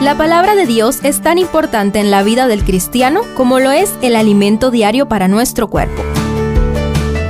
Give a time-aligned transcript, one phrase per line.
[0.00, 3.92] La palabra de Dios es tan importante en la vida del cristiano como lo es
[4.00, 6.04] el alimento diario para nuestro cuerpo.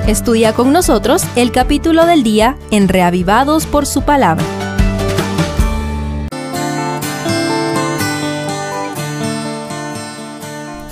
[0.06, 4.44] Estudia con nosotros el capítulo del día en Reavivados por su palabra.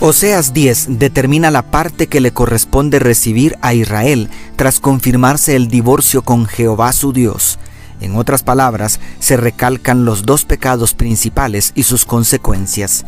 [0.00, 6.22] Oseas 10 determina la parte que le corresponde recibir a Israel tras confirmarse el divorcio
[6.22, 7.58] con Jehová su Dios.
[8.00, 13.04] En otras palabras, se recalcan los dos pecados principales y sus consecuencias.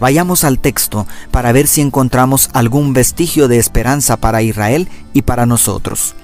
[0.00, 5.44] Vayamos al texto para ver si encontramos algún vestigio de esperanza para Israel y para
[5.44, 6.14] nosotros.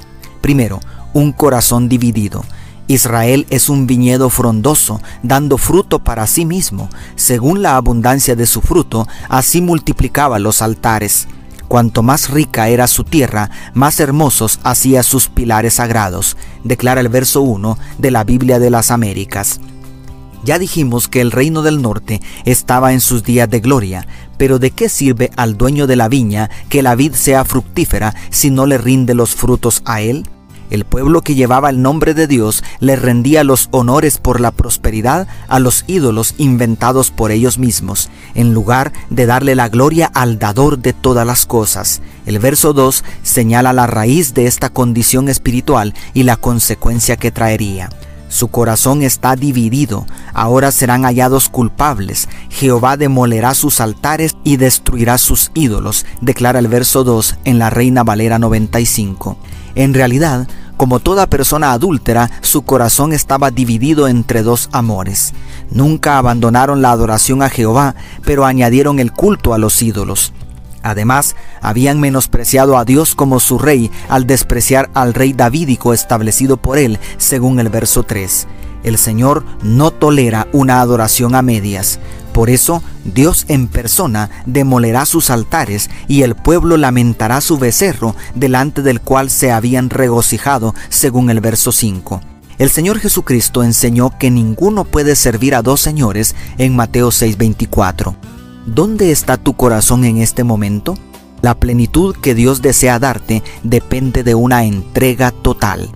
[0.40, 0.80] Primero,
[1.12, 2.42] un corazón dividido.
[2.88, 6.88] Israel es un viñedo frondoso, dando fruto para sí mismo.
[7.16, 11.26] Según la abundancia de su fruto, así multiplicaba los altares.
[11.68, 17.42] Cuanto más rica era su tierra, más hermosos hacía sus pilares sagrados, declara el verso
[17.42, 19.60] 1 de la Biblia de las Américas.
[20.44, 24.06] Ya dijimos que el reino del norte estaba en sus días de gloria,
[24.38, 28.50] pero ¿de qué sirve al dueño de la viña que la vid sea fructífera si
[28.50, 30.24] no le rinde los frutos a él?
[30.70, 35.28] El pueblo que llevaba el nombre de Dios le rendía los honores por la prosperidad
[35.48, 40.78] a los ídolos inventados por ellos mismos, en lugar de darle la gloria al dador
[40.78, 42.02] de todas las cosas.
[42.26, 47.88] El verso 2 señala la raíz de esta condición espiritual y la consecuencia que traería.
[48.28, 52.28] Su corazón está dividido, ahora serán hallados culpables.
[52.50, 58.02] Jehová demolerá sus altares y destruirá sus ídolos, declara el verso 2 en la Reina
[58.02, 59.36] Valera 95.
[59.74, 65.32] En realidad, como toda persona adúltera, su corazón estaba dividido entre dos amores.
[65.70, 70.32] Nunca abandonaron la adoración a Jehová, pero añadieron el culto a los ídolos.
[70.86, 76.78] Además, habían menospreciado a Dios como su rey al despreciar al rey davídico establecido por
[76.78, 78.46] él, según el verso 3.
[78.84, 81.98] El Señor no tolera una adoración a medias.
[82.32, 88.82] Por eso, Dios en persona demolerá sus altares y el pueblo lamentará su becerro delante
[88.82, 92.20] del cual se habían regocijado, según el verso 5.
[92.58, 98.14] El Señor Jesucristo enseñó que ninguno puede servir a dos señores en Mateo 6:24.
[98.66, 100.98] ¿Dónde está tu corazón en este momento?
[101.40, 105.88] La plenitud que Dios desea darte depende de una entrega total.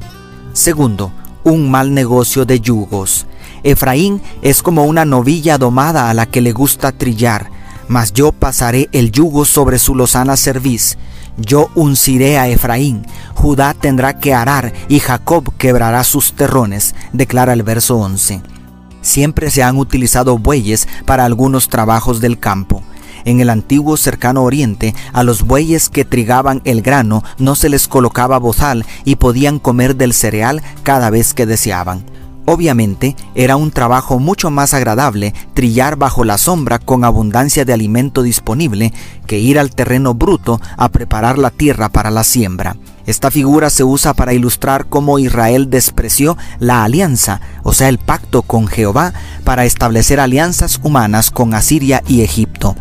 [0.52, 1.10] Segundo,
[1.42, 3.26] un mal negocio de yugos.
[3.64, 7.50] Efraín es como una novilla domada a la que le gusta trillar,
[7.88, 10.96] mas yo pasaré el yugo sobre su lozana cerviz.
[11.38, 13.04] Yo unciré a Efraín,
[13.34, 18.42] Judá tendrá que arar y Jacob quebrará sus terrones, declara el verso 11.
[19.02, 22.82] Siempre se han utilizado bueyes para algunos trabajos del campo.
[23.24, 27.88] En el antiguo cercano oriente, a los bueyes que trigaban el grano no se les
[27.88, 32.04] colocaba bozal y podían comer del cereal cada vez que deseaban.
[32.46, 38.22] Obviamente era un trabajo mucho más agradable trillar bajo la sombra con abundancia de alimento
[38.22, 38.92] disponible
[39.26, 42.76] que ir al terreno bruto a preparar la tierra para la siembra.
[43.10, 48.42] Esta figura se usa para ilustrar cómo Israel despreció la alianza, o sea, el pacto
[48.42, 49.12] con Jehová,
[49.42, 52.76] para establecer alianzas humanas con Asiria y Egipto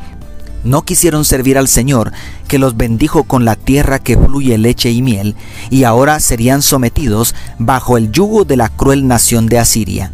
[0.65, 2.11] no quisieron servir al Señor,
[2.49, 5.35] que los bendijo con la tierra que fluye leche y miel,
[5.69, 10.11] y ahora serían sometidos bajo el yugo de la cruel nación de Asiria.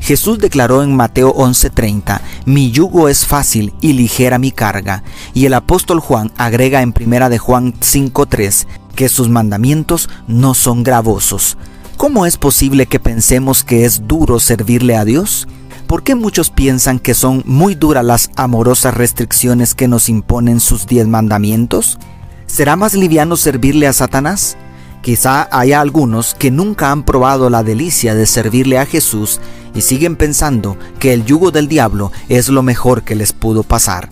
[0.00, 5.02] Jesús declaró en Mateo 11:30, Mi yugo es fácil y ligera mi carga.
[5.32, 8.66] Y el apóstol Juan agrega en primera de Juan 5:3
[8.96, 11.56] que sus mandamientos no son gravosos.
[11.96, 15.46] ¿Cómo es posible que pensemos que es duro servirle a Dios?
[15.86, 20.86] ¿Por qué muchos piensan que son muy duras las amorosas restricciones que nos imponen sus
[20.86, 21.98] diez mandamientos?
[22.46, 24.56] ¿Será más liviano servirle a Satanás?
[25.00, 29.40] Quizá haya algunos que nunca han probado la delicia de servirle a Jesús
[29.72, 34.08] y siguen pensando que el yugo del diablo es lo mejor que les pudo pasar.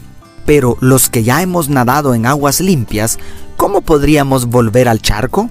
[0.47, 3.19] Pero los que ya hemos nadado en aguas limpias,
[3.57, 5.49] ¿cómo podríamos volver al charco?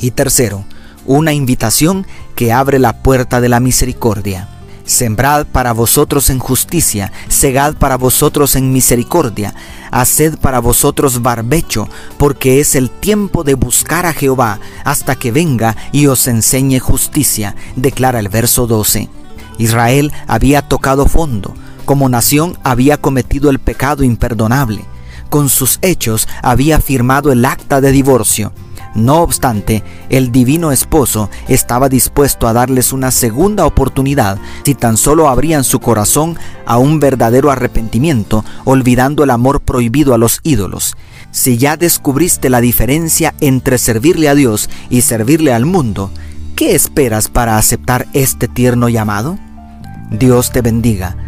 [0.00, 0.64] Y tercero,
[1.06, 4.48] una invitación que abre la puerta de la misericordia.
[4.84, 9.54] Sembrad para vosotros en justicia, segad para vosotros en misericordia,
[9.90, 15.76] haced para vosotros barbecho, porque es el tiempo de buscar a Jehová hasta que venga
[15.92, 19.10] y os enseñe justicia, declara el verso 12.
[19.58, 21.54] Israel había tocado fondo,
[21.88, 24.84] como nación había cometido el pecado imperdonable,
[25.30, 28.52] con sus hechos había firmado el acta de divorcio
[28.98, 35.28] no obstante, el divino esposo estaba dispuesto a darles una segunda oportunidad si tan solo
[35.28, 36.36] abrían su corazón
[36.66, 40.96] a un verdadero arrepentimiento, olvidando el amor prohibido a los ídolos.
[41.30, 46.10] Si ya descubriste la diferencia entre servirle a Dios y servirle al mundo,
[46.56, 49.38] ¿qué esperas para aceptar este tierno llamado?
[50.10, 51.27] Dios te bendiga